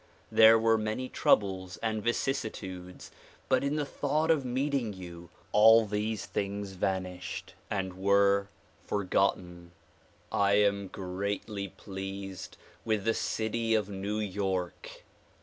[0.31, 3.11] There were many troubles and vicissitudes
[3.47, 8.49] but in the thought of meeting you, all these things vanished and were
[8.83, 9.73] forgotten.
[10.31, 15.03] I am greatly pleased with the city of New York.